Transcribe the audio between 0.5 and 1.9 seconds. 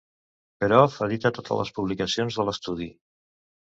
Perov edita totes les